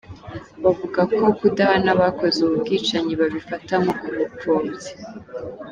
[0.63, 4.89] Bavuga ko kudahana abakoze ubu bwicanyi babifata nko kubupfobya.